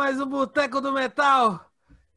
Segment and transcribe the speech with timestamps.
[0.00, 1.70] mais um Boteco do Metal,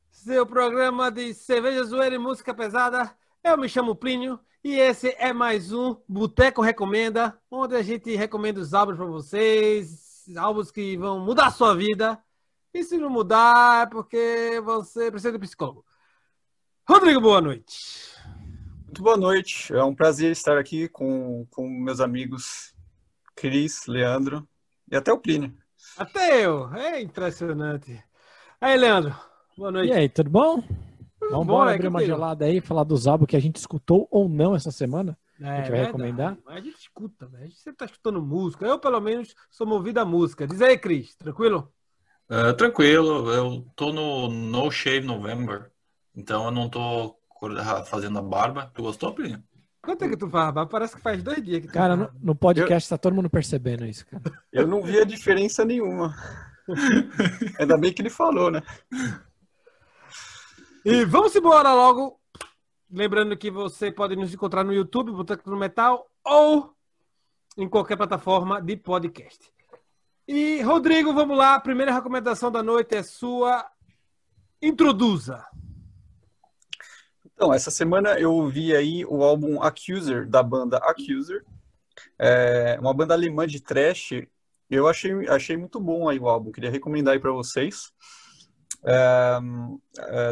[0.09, 3.13] seu programa de cerveja, zoeira e música pesada.
[3.43, 8.61] Eu me chamo Plínio e esse é mais um Boteco Recomenda, onde a gente recomenda
[8.61, 12.17] os álbuns para vocês, álbuns que vão mudar a sua vida.
[12.73, 15.83] E se não mudar, é porque você precisa de psicólogo.
[16.87, 18.17] Rodrigo, boa noite.
[18.85, 19.75] Muito boa noite.
[19.75, 22.73] É um prazer estar aqui com, com meus amigos
[23.35, 24.47] Cris, Leandro
[24.89, 25.53] e até o Plínio.
[25.97, 26.73] Até eu.
[26.73, 28.03] É impressionante.
[28.59, 29.15] Aí, Leandro.
[29.57, 29.89] Boa noite.
[29.89, 30.61] E aí, tudo bom?
[30.61, 32.15] Tudo Vamos bom, é abrir uma contigo?
[32.15, 35.17] gelada aí, falar dos álbuns que a gente escutou ou não essa semana.
[35.39, 35.85] É, A gente vai verdade.
[35.87, 36.37] recomendar?
[36.45, 37.43] Mas A gente escuta, velho.
[37.43, 38.65] A gente sempre tá escutando música.
[38.65, 40.47] Eu, pelo menos, sou movido à música.
[40.47, 41.15] Diz aí, Cris.
[41.15, 41.71] Tranquilo?
[42.29, 45.71] Ah, tranquilo, eu tô no No Shave November,
[46.15, 47.17] então eu não tô
[47.85, 48.71] fazendo a barba.
[48.73, 49.43] Tu gostou, Plínio?
[49.83, 50.69] Quanto é que tu rapaz?
[50.69, 53.85] Parece que faz dois dias que tu Cara, no, no podcast tá todo mundo percebendo
[53.85, 54.23] isso, cara.
[54.49, 56.15] Eu não vi a diferença nenhuma.
[57.59, 58.63] Ainda bem que ele falou, né?
[60.85, 62.17] E vamos embora logo.
[62.89, 66.73] Lembrando que você pode nos encontrar no YouTube, Boteco do Metal, ou
[67.57, 69.51] em qualquer plataforma de podcast.
[70.25, 71.55] E, Rodrigo, vamos lá.
[71.55, 73.69] A primeira recomendação da noite é sua.
[74.61, 75.45] Introduza.
[77.33, 81.43] Então, essa semana eu ouvi aí o álbum Accuser, da banda Accuser.
[82.17, 84.11] É uma banda alemã de thrash.
[84.69, 87.91] Eu achei, achei muito bom aí o álbum, queria recomendar aí pra vocês.
[88.85, 89.39] É,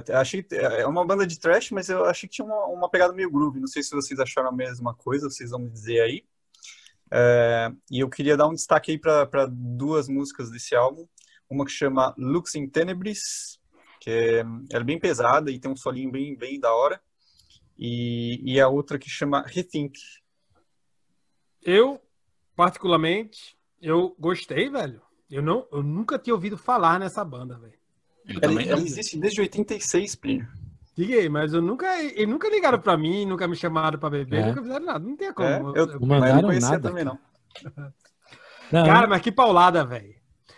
[0.10, 3.14] é, achei, é uma banda de thrash, mas eu achei que tinha uma, uma pegada
[3.14, 3.60] meio groove.
[3.60, 6.24] Não sei se vocês acharam a mesma coisa, vocês vão me dizer aí.
[7.14, 11.08] É, e eu queria dar um destaque aí para duas músicas desse álbum.
[11.50, 13.60] Uma que chama Lux in Tenebris,
[14.02, 17.00] que é, ela é bem pesada e tem um solinho bem, bem da hora.
[17.78, 19.98] E, e a outra que chama Rethink.
[21.64, 22.02] Eu,
[22.56, 25.02] particularmente, eu gostei, velho.
[25.30, 27.80] Eu, não, eu nunca tinha ouvido falar nessa banda, velho.
[28.42, 30.48] Ela, ela existe desde 86, Plínio.
[30.98, 31.88] Diga aí, mas eu nunca.
[32.04, 34.46] E nunca ligaram pra mim, nunca me chamaram pra beber, É.
[34.48, 35.00] nunca fizeram nada.
[35.00, 35.48] Não tem como.
[35.48, 37.18] É, Eu- eu, mas não conhecia nada, também, não.
[38.72, 40.16] Não, Cara, mas que paulada, velho.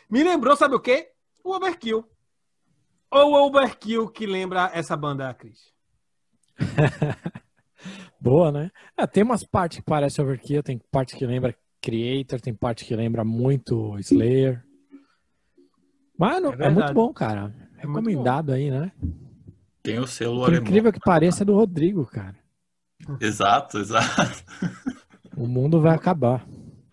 [0.09, 1.09] Me lembrou, sabe o quê?
[1.44, 2.07] O Overkill.
[3.13, 5.72] Ou o Overkill que lembra essa banda, Cris?
[8.19, 8.72] boa, né?
[8.97, 12.96] É, tem umas partes que parecem Overkill, tem parte que lembra Creator, tem parte que
[12.96, 14.63] lembra muito Slayer.
[16.18, 17.53] Mas não- É é, muito bom, cara.
[17.78, 18.91] É Recomendado aí, né?
[19.81, 20.63] Tem o selo Por alemão.
[20.63, 22.38] incrível que pareça, é do Rodrigo, cara.
[23.19, 24.44] Exato, exato.
[25.35, 26.45] O mundo vai acabar.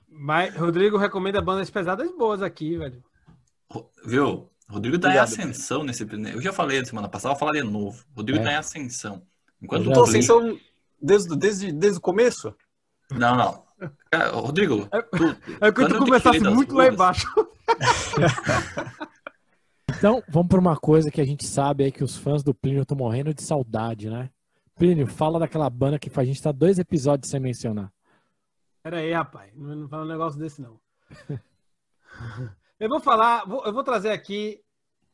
[0.08, 3.04] Mas Rodrigo recomenda bandas pesadas boas aqui, velho.
[4.06, 4.48] Viu?
[4.70, 6.06] Rodrigo tá Obrigado, em ascensão nesse.
[6.32, 8.04] Eu já falei semana passada, vou falar de novo.
[8.16, 8.42] Rodrigo É.
[8.44, 9.22] tá em ascensão.
[9.60, 10.10] Enquanto Eu já Então, vi.
[10.12, 10.60] vocês Plínio- são
[11.03, 12.54] desde, desde, desde o começo?
[13.10, 13.64] Não, não.
[14.10, 15.25] Cara, Rodrigo, tu,
[15.60, 17.26] É que quando tu eu começasse muito lá embaixo.
[19.98, 22.81] Então, vamos para uma coisa que a gente sabe aí que os fãs do Plínio
[22.82, 24.31] estão morrendo de saudade, né?
[24.76, 27.92] Plínio, fala daquela banda que a gente estar dois episódios sem mencionar.
[28.82, 29.52] Pera aí, rapaz.
[29.54, 30.81] Não, não fala um negócio desse, não.
[32.80, 34.60] eu vou falar, vou- eu vou trazer aqui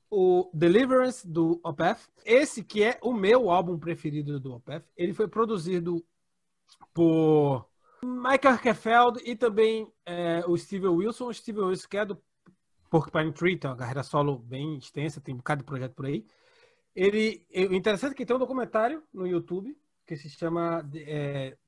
[0.08, 1.98] o Deliverance do Opeth.
[2.24, 4.84] Esse que é o meu álbum preferido do Opeth.
[4.96, 6.04] Ele foi produzido
[6.94, 7.68] por
[8.02, 11.26] Michael Kefeld e também é, o Steven Wilson.
[11.26, 12.22] O Steven Wilson que é do
[12.88, 16.24] Porcupine Tree, tem uma carreira solo bem extensa, tem um bocado de projeto por aí.
[16.94, 19.76] Ele, o interessante é que tem um documentário no YouTube
[20.06, 21.58] que se chama é,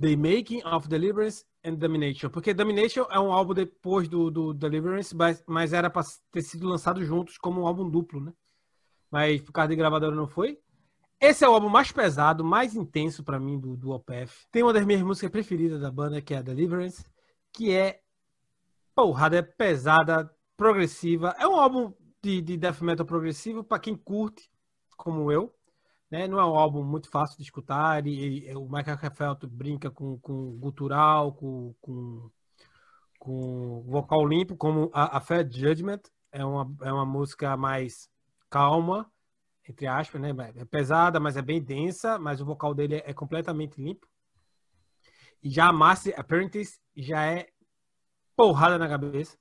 [0.00, 2.28] The Making of Deliverance and Domination.
[2.30, 6.68] Porque Domination é um álbum depois do, do Deliverance, mas, mas era para ter sido
[6.68, 8.32] lançado juntos como um álbum duplo, né?
[9.10, 10.58] Mas por causa de gravadora não foi.
[11.20, 14.30] Esse é o álbum mais pesado, mais intenso para mim do, do Opeth.
[14.50, 17.04] Tem uma das minhas músicas preferidas da banda, que é a Deliverance,
[17.52, 18.00] que é
[18.94, 21.34] porrada, é pesada, progressiva.
[21.38, 24.50] É um álbum de, de death metal progressivo para quem curte,
[24.96, 25.53] como eu.
[26.14, 26.28] Né?
[26.28, 28.06] Não é um álbum muito fácil de escutar.
[28.06, 32.30] E, o Michael Kefeld brinca com, com gutural, com, com,
[33.18, 36.02] com vocal limpo, como a, a Fair Judgment.
[36.30, 38.08] É uma, é uma música mais
[38.48, 39.10] calma,
[39.68, 40.30] entre aspas, né?
[40.54, 44.06] É pesada, mas é bem densa, mas o vocal dele é, completamente limpo.
[45.42, 47.48] E já a Master Apprentice já é
[48.36, 49.36] porrada na cabeça.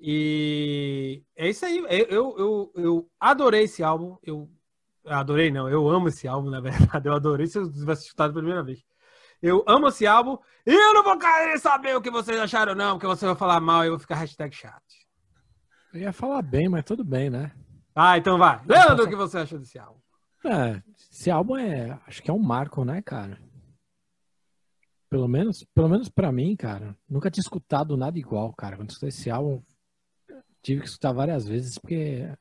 [0.00, 1.78] E é isso aí.
[2.08, 4.18] Eu, eu, eu adorei esse álbum.
[4.20, 4.50] Eu
[5.06, 5.68] adorei, não.
[5.68, 7.06] Eu amo esse álbum, na verdade.
[7.08, 8.82] Eu adorei se eu tivesse escutado pela primeira vez.
[9.40, 10.38] Eu amo esse álbum.
[10.64, 13.60] E eu não vou querer saber o que vocês acharam, não, porque você vai falar
[13.60, 14.82] mal e eu vou ficar hashtag chato.
[15.92, 17.50] Eu ia falar bem, mas tudo bem, né?
[17.94, 18.60] Ah, então vai.
[18.64, 20.00] Leandro, o que você achou desse álbum?
[20.44, 23.38] É, esse álbum é, acho que é um marco, né, cara?
[25.10, 28.76] Pelo menos, pelo menos para mim, cara, nunca tinha escutado nada igual, cara.
[28.76, 29.62] Quando escutei esse álbum,
[30.62, 32.32] tive que escutar várias vezes, porque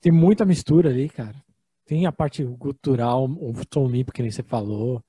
[0.00, 1.36] tem muita mistura ali, cara.
[1.90, 5.02] Tem a parte cultural, o tom limpo, que nem você falou.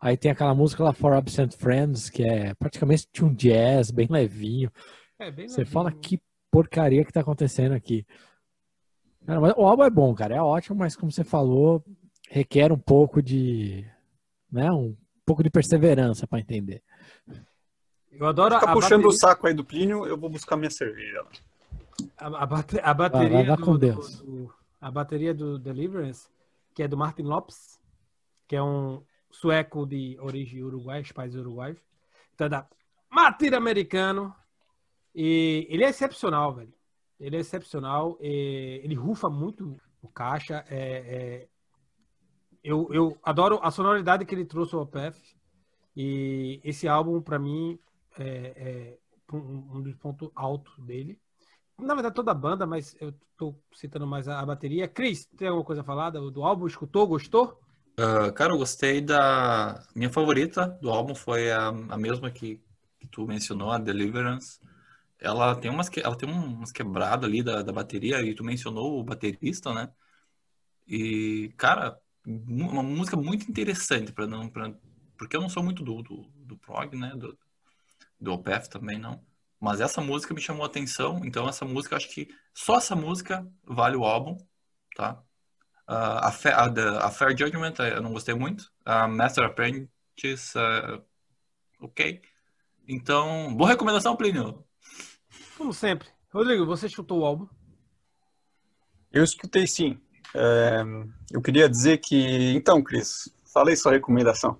[0.00, 4.72] Aí tem aquela música lá, For Absent Friends, que é praticamente um jazz, bem levinho.
[5.18, 5.74] É, bem Você levinho.
[5.74, 6.18] fala que
[6.50, 8.06] porcaria que tá acontecendo aqui.
[9.26, 11.84] Cara, mas o álbum é bom, cara, é ótimo, mas como você falou,
[12.30, 13.86] requer um pouco de,
[14.50, 14.96] né, um
[15.26, 16.82] pouco de perseverança pra entender.
[18.10, 20.70] Eu adoro Fica a puxando bateria, o saco aí do Plínio, eu vou buscar minha
[20.70, 21.26] cerveja.
[22.16, 24.20] a, a bate- a bateria vai, vai do- com do- Deus.
[24.22, 26.28] do- a bateria do Deliverance,
[26.74, 27.80] que é do Martin Lopes,
[28.48, 31.80] que é um sueco de origem uruguai, pais uruguaios.
[32.34, 32.68] Então é da
[33.08, 34.34] Matilha americano.
[35.14, 36.74] E ele é excepcional, velho.
[37.20, 38.18] Ele é excepcional.
[38.20, 40.64] ele rufa muito o caixa.
[40.68, 41.48] é- é-
[42.64, 45.14] eu, eu adoro a sonoridade que ele trouxe ao Opeth.
[45.96, 47.78] E esse álbum, pra mim,
[48.18, 48.98] é, é
[49.32, 51.20] um dos pontos altos dele.
[51.78, 54.88] Na verdade, toda a banda, mas eu tô citando mais a, a bateria.
[54.88, 56.66] Cris, tem alguma coisa a falar do, álbum?
[56.66, 57.06] Escutou?
[57.06, 57.58] Gostou?
[57.96, 59.86] Ah, cara, eu gostei da.
[59.94, 62.60] Minha favorita do álbum foi a, a mesma que,
[62.98, 64.60] que tu mencionou, a Deliverance.
[65.20, 68.44] Ela tem umas, que- ela tem um, umas quebradas ali da, da bateria, e tu
[68.44, 69.90] mencionou o baterista, né?
[70.86, 74.74] E, cara, uma música muito interessante, para não, pra,
[75.18, 77.14] porque eu não sou muito do, do, do prog, né?
[77.16, 77.38] Do,
[78.20, 79.24] do Opeth também não.
[79.62, 83.46] Mas essa música me chamou a atenção, então essa música, acho que só essa música
[83.64, 84.36] vale o álbum,
[84.96, 85.22] tá?
[85.86, 88.72] Ah, a, Fa- a, a Fair Judgment eh, eu não gostei muito.
[88.84, 91.00] A Master Apprentice, eh,
[91.80, 92.22] ok.
[92.88, 94.64] Então, boa recomendação, Plínio.
[95.56, 96.08] Como sempre.
[96.32, 97.46] Rodrigo, você chutou o álbum?
[99.12, 99.96] Eu escutei sim.
[100.34, 100.82] É,
[101.30, 102.52] eu queria dizer que.
[102.56, 104.58] Então, Cris, falei sua recomendação.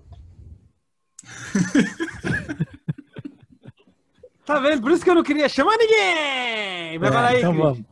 [4.45, 4.81] Tá vendo?
[4.81, 6.99] Por isso que eu não queria chamar ninguém!
[6.99, 7.85] Vai É, falar aí, então vamos.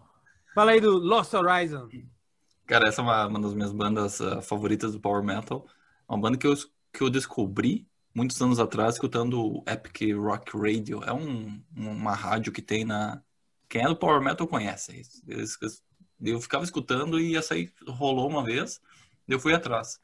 [0.53, 1.88] Fala aí do Lost Horizon.
[2.65, 5.65] Cara, essa é uma, uma das minhas bandas ah, favoritas do Power Metal.
[6.07, 6.53] Uma banda que eu,
[6.92, 11.01] que eu descobri muitos anos atrás escutando o Epic Rock Radio.
[11.06, 13.21] É um, uma rádio que tem na.
[13.69, 15.01] Quem é do Power Metal conhece.
[15.27, 15.57] Eles-
[16.21, 18.81] Eu ficava escutando e essa aí rolou uma vez,
[19.27, 20.00] eu fui atrás.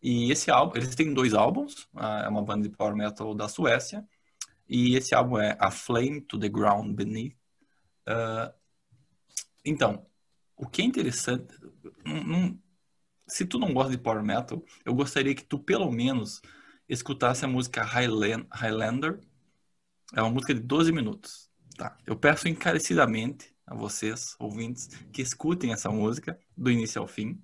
[0.00, 3.48] E esse álbum, eles têm dois álbuns, ah, é uma banda de Power Metal da
[3.48, 4.04] Suécia.
[4.74, 7.36] E esse álbum é A Flame to the Ground Beneath.
[8.06, 8.54] Ah,
[9.62, 10.06] então,
[10.56, 11.54] o que é interessante,
[13.28, 16.40] se tu não gosta de Power Metal, eu gostaria que tu pelo menos
[16.88, 19.20] escutasse a música Highland- Highlander.
[20.14, 21.50] É uma música de 12 minutos.
[21.76, 21.98] Tá?
[22.06, 27.38] Eu peço encarecidamente a vocês, ouvintes, que escutem essa música do início ao fim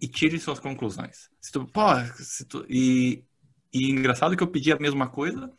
[0.00, 1.28] e tirem suas conclusões.
[1.40, 1.82] Se tu, pô,
[2.16, 3.24] se tu- e,
[3.72, 5.52] e engraçado que eu pedi a mesma coisa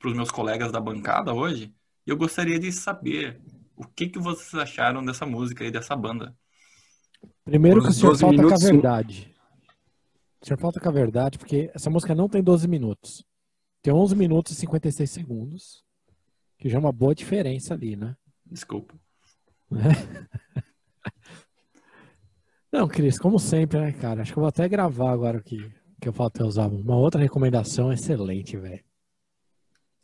[0.00, 1.72] para os meus colegas da bancada hoje,
[2.06, 3.38] e eu gostaria de saber
[3.76, 6.34] o que, que vocês acharam dessa música e dessa banda.
[7.44, 9.36] Primeiro que o senhor 12 falta com a verdade.
[10.40, 13.22] O senhor falta com a verdade, porque essa música não tem 12 minutos.
[13.82, 15.84] Tem 11 minutos e 56 segundos.
[16.58, 18.16] Que já é uma boa diferença ali, né?
[18.44, 18.94] Desculpa.
[22.72, 24.22] Não, Cris, como sempre, né, cara?
[24.22, 25.70] Acho que eu vou até gravar agora o que,
[26.00, 26.82] que eu falo teus álbuns.
[26.82, 28.84] Uma outra recomendação excelente, velho.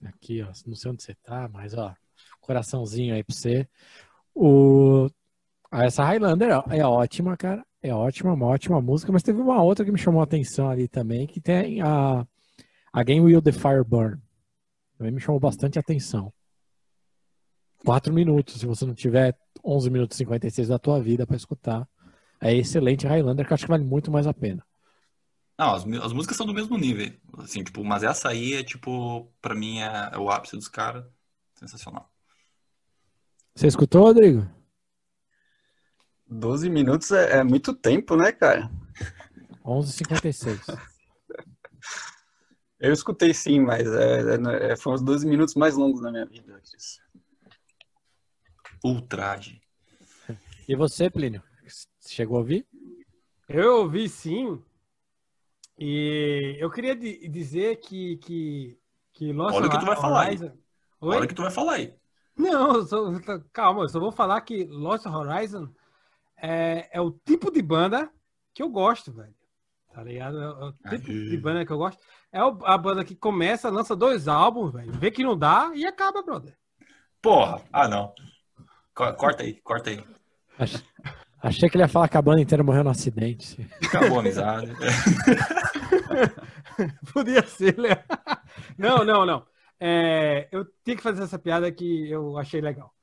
[0.05, 0.47] Aqui, ó.
[0.67, 1.95] Não sei onde você tá, mas, ó.
[2.41, 3.69] Coraçãozinho aí pra você.
[4.35, 5.09] O...
[5.71, 7.65] ah, Essa Highlander é ótima, cara.
[7.83, 10.89] É ótima, uma ótima música, mas teve uma outra que me chamou a atenção ali
[10.89, 12.27] também, que tem a
[12.93, 14.21] Again Will the Fire Burn.
[14.99, 16.33] Também me chamou bastante atenção.
[17.85, 21.87] Quatro minutos, se você não tiver 11 minutos e 56 da tua vida pra escutar.
[22.41, 24.65] É excelente Highlander, que eu acho que vale muito mais a pena.
[25.59, 29.33] Não, as, as músicas são do mesmo nível, assim, tipo, mas essa aí é, tipo,
[29.41, 31.05] pra mim é, é o ápice dos caras.
[31.55, 32.11] Sensacional.
[33.55, 34.47] Você escutou, Rodrigo?
[36.29, 38.71] 12 minutos é, é muito tempo, né, cara?
[39.65, 40.79] 11h56.
[42.79, 46.27] Eu escutei sim, mas é, é, é, foram os 12 minutos mais longos da minha
[46.27, 47.01] vida, Cris.
[48.85, 49.63] Ultraje.
[50.69, 51.43] E você, Plínio?
[52.07, 52.67] Chegou a ouvir?
[53.49, 54.63] Eu ouvi sim.
[55.79, 58.79] E eu queria di- dizer que, que,
[59.13, 60.39] que Lost Olha o que tu vai falar aí.
[60.41, 61.17] Oi?
[61.17, 61.95] Olha o que tu vai falar aí.
[62.37, 63.13] Não, só-
[63.53, 65.69] calma, eu só vou falar que Lost Horizon
[66.37, 68.11] é, é o tipo de banda
[68.55, 69.35] que eu gosto, velho.
[69.93, 70.39] Tá ligado?
[70.41, 71.29] É, o é tipo Aí.
[71.31, 72.03] de banda que eu gosto.
[72.31, 74.93] É a banda que começa, lança dois álbuns, velho.
[74.93, 76.55] Vê que não dá e acaba, brother.
[77.23, 77.63] Porra!
[77.73, 78.13] Ah, não.
[78.95, 80.05] Co- Corta aí, corta aí.
[81.47, 83.69] Ach- Achei que ele ia falar que a banda inteira morreu no acidente.
[83.85, 84.73] Acabou a amizade.
[87.13, 88.03] Podia ser, né?
[88.77, 89.47] Não, não, não.
[89.79, 92.95] É, eu tinha que fazer essa piada que eu achei legal.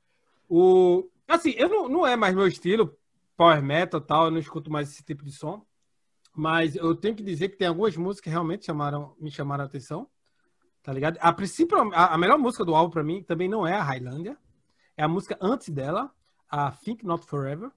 [0.48, 2.96] O, assim, eu não, não é mais meu estilo,
[3.36, 5.64] power metal e tal, eu não escuto mais esse tipo de som.
[6.36, 9.66] Mas eu tenho que dizer que tem algumas músicas que realmente chamaram, me chamaram a
[9.66, 10.08] atenção.
[10.82, 11.16] Tá ligado?
[11.20, 14.36] A princípio, a, a melhor música do álbum para mim também não é a Highlander.
[14.96, 16.10] É a música antes dela,
[16.50, 17.70] a Think Not Forever.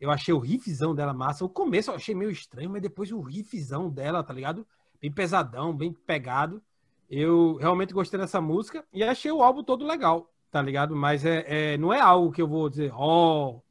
[0.00, 1.44] Eu achei o riffzão dela massa.
[1.44, 4.66] O começo eu achei meio estranho, mas depois o riffzão dela, tá ligado?
[5.00, 6.62] Bem pesadão, bem pegado.
[7.08, 10.96] Eu realmente gostei dessa música e achei o álbum todo legal, tá ligado?
[10.96, 13.62] Mas é, é não é algo que eu vou dizer, ó, oh,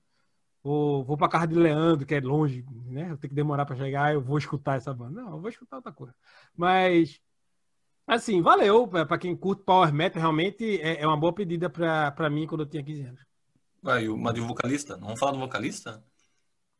[0.63, 3.03] vou, vou pra casa de Leandro, que é longe, né?
[3.03, 5.21] Eu tenho que demorar para chegar, eu vou escutar essa banda.
[5.21, 6.13] Não, eu vou escutar outra coisa.
[6.55, 7.19] Mas,
[8.05, 8.87] assim, valeu.
[8.87, 12.67] para quem curte Power Metal, realmente é, é uma boa pedida para mim quando eu
[12.67, 13.21] tinha 15 anos.
[13.81, 14.97] Vai, mas e o vocalista?
[14.97, 16.03] Não vamos falar do vocalista?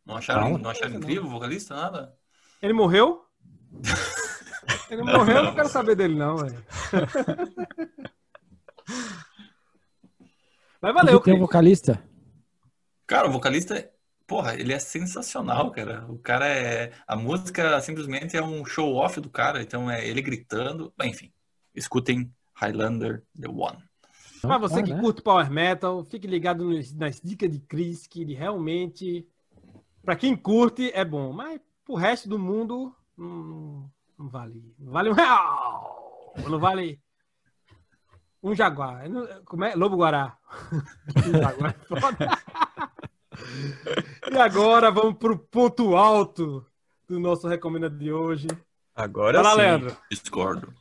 [0.10, 1.76] Não acharam, não, não acharam incrível o vocalista?
[1.76, 2.16] Nada?
[2.60, 3.24] Ele morreu?
[4.90, 6.66] Ele morreu, eu não quero saber dele, não, velho.
[10.82, 12.04] Mas valeu, Tem um vocalista?
[13.06, 13.88] Cara, o vocalista,
[14.26, 16.06] porra, ele é sensacional, cara.
[16.10, 16.92] O cara é.
[17.08, 20.92] A música simplesmente é um show-off do cara, então é ele gritando.
[21.04, 21.32] Enfim,
[21.76, 23.78] escutem Highlander The One.
[24.42, 25.00] Pra você que né?
[25.00, 29.28] curte Power Metal, fique ligado nas dicas de Chris, que ele realmente.
[30.10, 31.32] Pra quem curte, é bom.
[31.32, 33.88] Mas pro resto do mundo, não,
[34.18, 34.74] não vale.
[34.80, 36.34] Não vale um real!
[36.50, 37.00] Não vale.
[38.42, 39.04] Um jaguar.
[39.46, 39.76] Como é?
[39.76, 40.36] Lobo Guará.
[41.32, 42.28] jaguar é foda.
[44.32, 46.66] E agora vamos para o ponto alto
[47.08, 48.48] do nosso recomenda de hoje.
[48.96, 49.58] Agora Fala, sim.
[49.58, 49.98] Leandro.
[50.10, 50.74] Discordo.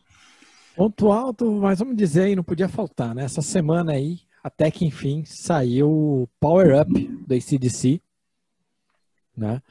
[0.75, 3.25] Ponto alto, mas vamos dizer aí, não podia faltar, né?
[3.25, 6.91] Essa semana aí, até que enfim, saiu o Power Up
[7.27, 8.01] do ACDC,
[9.39, 9.63] né?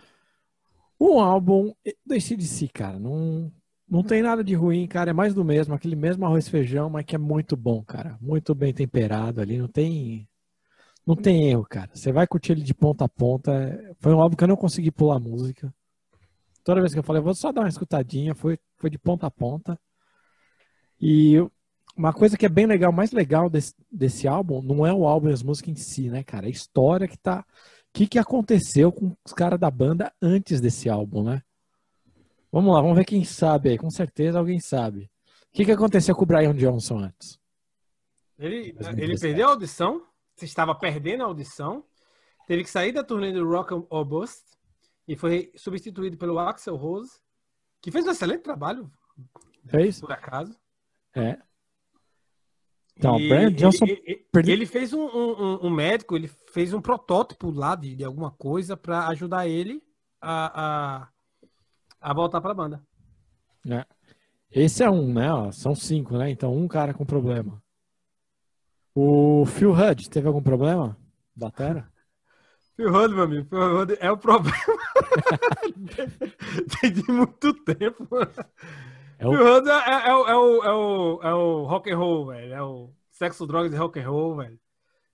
[1.00, 1.74] Um álbum
[2.06, 3.52] do ACDC, cara, não,
[3.88, 6.90] não tem nada de ruim, cara, é mais do mesmo, aquele mesmo arroz e feijão,
[6.90, 8.18] mas que é muito bom, cara.
[8.22, 10.28] Muito bem temperado ali, não tem
[11.08, 11.90] não tem erro, cara.
[11.94, 13.96] Você vai curtir ele de ponta a ponta.
[14.02, 15.74] Foi um álbum que eu não consegui pular música.
[16.66, 19.32] Toda vez que eu falei, vou só dar uma escutadinha, foi, foi de ponta a
[19.32, 19.80] ponta.
[21.00, 21.38] E
[21.96, 25.30] uma coisa que é bem legal, mais legal desse, desse álbum, não é o álbum
[25.30, 26.46] e as músicas em si, né, cara?
[26.46, 27.46] É a história que tá.
[27.98, 31.42] O que, que aconteceu com os caras da banda antes desse álbum, né?
[32.52, 33.78] Vamos lá, vamos ver quem sabe aí.
[33.80, 35.10] Com certeza alguém sabe.
[35.26, 37.40] O que, que aconteceu com o Brian Johnson antes?
[38.38, 40.06] Ele, ele perdeu a audição?
[40.46, 41.84] estava perdendo a audição,
[42.46, 44.44] teve que sair da turnê do Rock or Bust
[45.08, 47.20] e foi substituído pelo Axel Rose,
[47.82, 48.92] que fez um excelente trabalho.
[49.66, 50.00] Fez?
[50.00, 50.56] Por acaso.
[51.16, 51.40] É.
[52.98, 53.86] Então, e, Johnson.
[53.86, 58.04] Ele, ele, ele fez um, um, um, médico, ele fez um protótipo lá de, de
[58.04, 59.82] alguma coisa para ajudar ele
[60.20, 61.08] a, a,
[62.02, 62.84] a voltar para a banda.
[63.70, 63.86] É.
[64.50, 65.30] Esse é um, né?
[65.52, 66.32] São cinco, né?
[66.32, 67.62] Então, um cara com problema.
[68.96, 70.98] O Phil Hud, teve algum problema?
[71.36, 71.88] Batera?
[72.76, 74.58] Phil Hud, meu amigo, Phil Hud é o problema
[76.82, 78.08] de muito tempo.
[79.20, 79.32] É o...
[79.32, 82.54] Hud é, é, é, o, é, o, é, o, é o rock and roll, velho.
[82.54, 84.60] É o sexo, drogas e rock and roll, velho.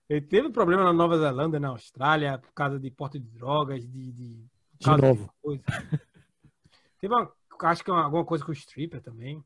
[0.10, 4.12] Ele teve problema na Nova Zelândia, na Austrália, por causa de porte de drogas, de.
[4.12, 4.46] De,
[4.80, 5.34] de novo.
[5.46, 5.62] De
[7.00, 7.32] teve uma,
[7.62, 9.44] acho que alguma coisa com o stripper também.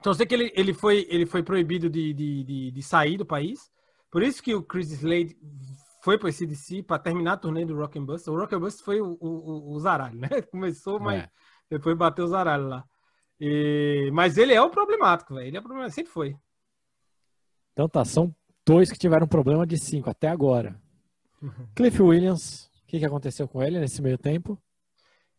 [0.00, 3.16] Então eu sei que ele, ele, foi, ele foi proibido de, de, de, de sair
[3.16, 3.70] do país.
[4.10, 5.36] Por isso que o Chris Slade
[6.02, 8.28] foi para esse DC para terminar a turnê do Rock and Bust.
[8.28, 10.28] O Rock and Bust foi o, o, o zaralho, né?
[10.50, 11.30] Começou, mas é.
[11.70, 12.84] depois bateu o zaralho lá.
[13.44, 14.08] E...
[14.12, 15.48] Mas ele é o problemático, velho.
[15.48, 16.36] Ele é o problemático, sempre foi.
[17.72, 18.32] Então tá, são
[18.64, 20.80] dois que tiveram problema de cinco até agora.
[21.42, 21.66] Uhum.
[21.74, 24.56] Cliff Williams, o que, que aconteceu com ele nesse meio tempo?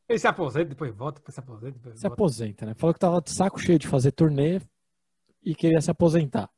[0.09, 1.77] Ele se aposenta, depois volta, depois se aposenta.
[1.77, 2.13] Depois se volta.
[2.13, 2.73] aposenta, né?
[2.73, 4.59] Falou que tava de saco cheio de fazer turnê
[5.41, 6.49] e queria se aposentar.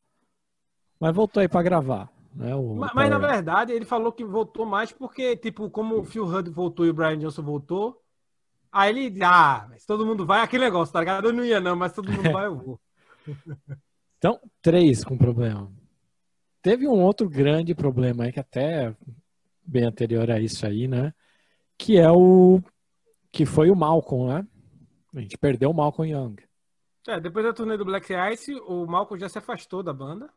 [1.00, 2.12] Mas voltou aí para gravar.
[2.34, 6.04] Né, o, mas, mas, na verdade ele falou que voltou mais porque, tipo, como o
[6.04, 8.04] Phil Hudd voltou e o Brian Johnson voltou,
[8.76, 11.30] aí ele, ah, mas todo mundo vai, aquele negócio, tá ligado?
[11.30, 12.82] Eu não ia não, mas todo mundo vai, eu vou.
[14.18, 15.72] então, três com problema.
[16.62, 18.94] Teve um outro grande problema aí, que até
[19.66, 21.14] bem anterior a isso aí, né?
[21.78, 22.62] Que é o
[23.32, 24.48] que foi o Malcolm, né?
[25.14, 26.36] A gente perdeu o Malcolm Young.
[27.08, 30.30] É, depois da turnê do Black Ice, o Malcolm já se afastou da banda,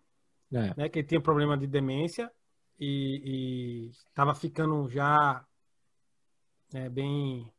[0.52, 0.74] é.
[0.76, 0.88] né?
[0.88, 2.30] Que ele tinha problema de demência
[2.78, 5.44] e estava ficando já
[6.72, 7.50] é, bem,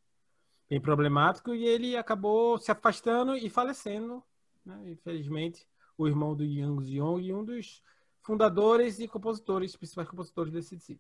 [0.69, 4.23] bem problemático e ele acabou se afastando e falecendo,
[4.65, 4.91] né?
[4.91, 5.65] Infelizmente,
[5.97, 7.81] o irmão do Young Zion e um dos
[8.21, 10.99] fundadores e compositores, principais compositores desse DC.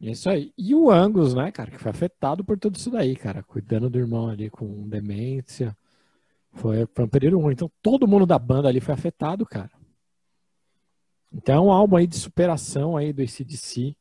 [0.00, 0.52] Isso aí.
[0.58, 3.98] E o Angus, né, cara, que foi afetado por tudo isso daí, cara, cuidando do
[3.98, 5.76] irmão ali com demência.
[6.54, 7.52] Foi, foi um período ruim.
[7.52, 9.70] Então todo mundo da banda ali foi afetado, cara.
[11.32, 13.96] Então é um álbum aí de superação aí do ACDC.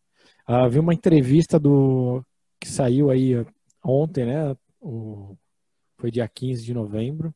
[0.47, 2.23] Uh, vi uma entrevista do
[2.59, 3.45] que saiu aí
[3.83, 4.55] ontem, né?
[4.79, 5.37] O,
[5.97, 7.33] foi dia 15 de novembro.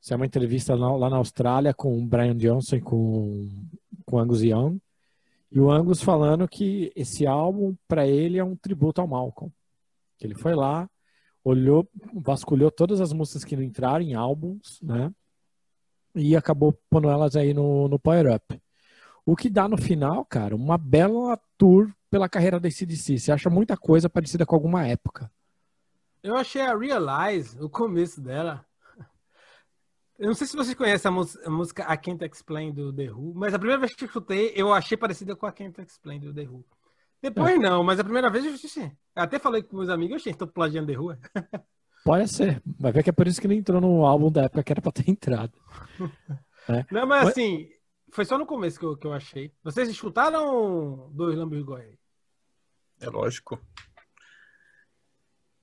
[0.00, 3.48] Isso é uma entrevista lá na Austrália com o Brian Johnson e com,
[4.04, 4.78] com Angus Young.
[5.50, 9.52] E o Angus falando que esse álbum, para ele, é um tributo ao Malcolm.
[10.18, 10.90] Que ele foi lá,
[11.44, 15.12] olhou, vasculhou todas as músicas que não entraram em álbuns, né?
[16.14, 18.60] E acabou pondo elas aí no, no Power Up.
[19.24, 23.18] O que dá no final, cara, uma bela tour pela carreira da CDC.
[23.18, 25.30] Você acha muita coisa parecida com alguma época.
[26.24, 28.64] Eu achei a Realize, o começo dela.
[30.18, 33.52] Eu não sei se vocês conhecem a, música I Can't Explain do The Who, mas
[33.52, 36.48] a primeira vez que eu escutei, eu achei parecida com a Can't Explain do The
[36.48, 36.64] Who.
[37.20, 37.58] Depois é.
[37.58, 38.90] não, mas a primeira vez eu achei.
[39.14, 41.14] Até falei com meus amigos, eu achei, estou plagiando The Who.
[42.06, 42.62] Pode ser.
[42.64, 44.80] Vai ver que é por isso que não entrou no álbum da época que era
[44.80, 45.52] pra ter entrado.
[46.66, 46.82] É.
[46.90, 47.68] Não, mas, mas assim,
[48.10, 49.52] foi só no começo que eu, que eu achei.
[49.62, 51.98] Vocês escutaram dois Lamborghini?
[52.98, 53.60] É lógico.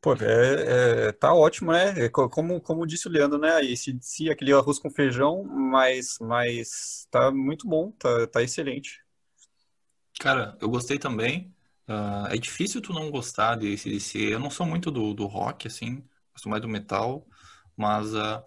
[0.01, 2.05] Pô, é, é, tá ótimo, né?
[2.05, 3.63] É como, como disse o Leandro, né?
[3.63, 8.99] Esse, esse aquele arroz com feijão, mas, mas tá muito bom, tá, tá excelente.
[10.19, 11.53] Cara, eu gostei também.
[11.87, 14.23] Uh, é difícil tu não gostar desse, desse.
[14.23, 16.03] Eu não sou muito do, do rock, assim,
[16.33, 17.27] gosto mais do metal,
[17.77, 18.43] mas uh,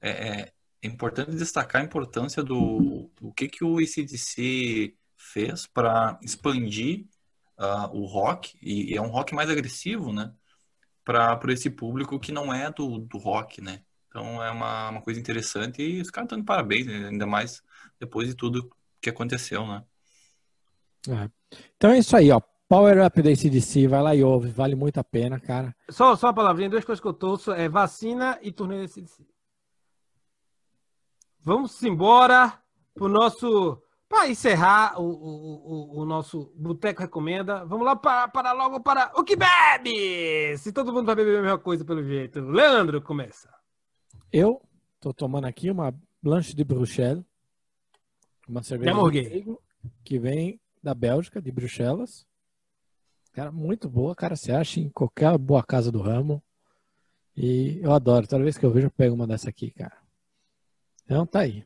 [0.00, 7.06] é, é, importante destacar a importância do, do que, que o ACDC fez para expandir
[7.58, 10.32] uh, o rock, e, e, é um rock mais agressivo, né?
[11.06, 13.80] Para esse público que não é do, do rock, né?
[14.08, 17.08] Então é uma, uma coisa interessante e os caras estão de parabéns, né?
[17.08, 17.62] ainda mais
[18.00, 18.68] depois de tudo
[19.00, 19.84] que aconteceu, né?
[21.08, 21.30] É.
[21.76, 22.40] Então é isso aí, ó.
[22.68, 25.72] Power Up da ACDC, vai lá e ouve, vale muito a pena, cara.
[25.88, 29.24] Só, só uma palavrinha, duas coisas que eu torço, é vacina e turnê da ACDC.
[31.40, 32.60] Vamos embora
[32.92, 33.80] pro nosso.
[34.08, 39.12] Para encerrar o, o, o, o nosso Boteco Recomenda, vamos lá para, para logo para
[39.16, 40.56] o que bebe!
[40.58, 42.40] Se todo mundo vai beber a mesma coisa, pelo jeito.
[42.40, 43.52] Leandro, começa.
[44.32, 44.62] Eu
[45.00, 45.92] tô tomando aqui uma
[46.22, 47.24] Blanche de Bruxelles,
[48.48, 48.92] uma cerveja
[50.04, 52.26] que vem da Bélgica, de Bruxelas.
[53.32, 54.34] Cara, muito boa, cara.
[54.36, 56.42] Você acha em qualquer boa casa do ramo.
[57.36, 58.26] E eu adoro.
[58.26, 59.96] Toda vez que eu vejo, eu pego uma dessa aqui, cara.
[61.04, 61.64] Então tá aí.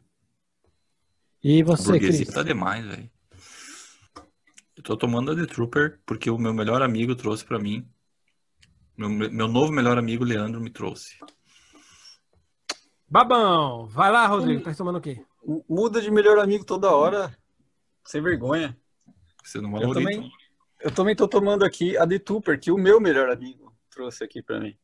[1.43, 2.29] E você, Cris?
[2.29, 3.11] tá demais, velho.
[4.77, 7.89] Eu tô tomando a The Trooper porque o meu melhor amigo trouxe para mim.
[8.97, 11.19] Meu, meu novo melhor amigo, Leandro, me trouxe.
[13.09, 13.87] Babão!
[13.87, 14.63] Vai lá, Rodrigo.
[14.63, 15.25] Tá tomando o quê?
[15.69, 17.37] Muda de melhor amigo toda hora.
[18.05, 18.77] Sem vergonha.
[19.43, 20.31] Você não eu também,
[20.81, 24.43] eu também tô tomando aqui a The Tupper, que o meu melhor amigo trouxe aqui
[24.43, 24.77] para mim.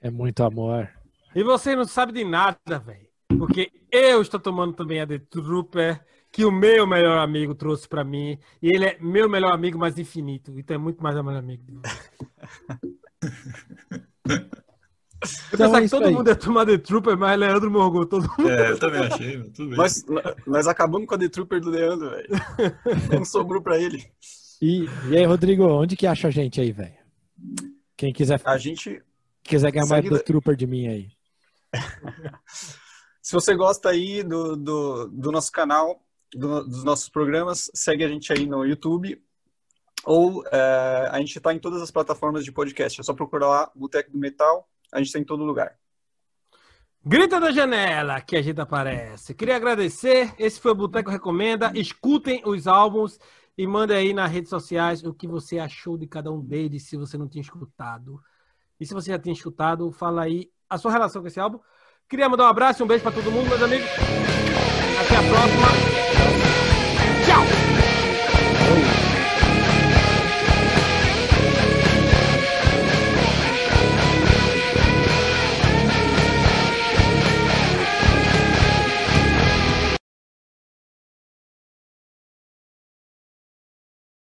[0.00, 0.90] É muito amor.
[1.34, 3.09] E você não sabe de nada, velho.
[3.38, 8.04] Porque eu estou tomando também a The Trooper, que o meu melhor amigo trouxe para
[8.04, 8.38] mim.
[8.62, 10.58] E ele é meu melhor amigo, mais infinito.
[10.58, 11.74] Então é muito mais o melhor amigo de
[14.32, 16.14] Eu então, pensava é que todo aí.
[16.14, 18.48] mundo ia tomar The Trooper, mas Leandro morgou todo mundo.
[18.48, 19.76] É, eu também achei, tudo bem.
[19.76, 20.04] Mas
[20.46, 22.28] nós acabamos com a The Trooper do Leandro, velho.
[23.12, 24.02] Não sobrou pra ele.
[24.62, 26.94] E, e aí, Rodrigo, onde que acha a gente aí, velho?
[27.96, 28.40] Quem quiser.
[28.44, 29.02] A gente.
[29.42, 30.18] Quiser ganhar mais do da...
[30.20, 31.08] Trooper de mim aí.
[33.20, 36.02] Se você gosta aí do, do, do nosso canal,
[36.32, 39.22] do, dos nossos programas, segue a gente aí no YouTube.
[40.04, 43.00] Ou é, a gente está em todas as plataformas de podcast.
[43.00, 45.78] É só procurar lá Boteco do Metal a gente está em todo lugar.
[47.04, 49.34] Grita da janela que a gente aparece.
[49.34, 50.34] Queria agradecer.
[50.38, 51.72] Esse foi o Boteco Recomenda.
[51.74, 53.18] Escutem os álbuns
[53.56, 56.96] e mandem aí nas redes sociais o que você achou de cada um deles, se
[56.96, 58.20] você não tinha escutado.
[58.78, 61.60] E se você já tinha escutado, fala aí a sua relação com esse álbum.
[62.10, 63.88] Queria mandar um abraço e um beijo para todo mundo, meus amigos.
[63.88, 65.89] Até a próxima.